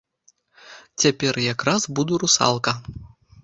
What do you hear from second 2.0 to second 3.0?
русалка.